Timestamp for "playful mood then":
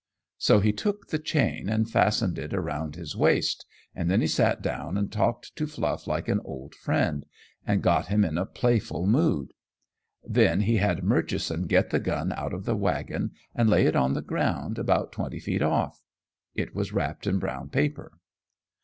8.47-10.61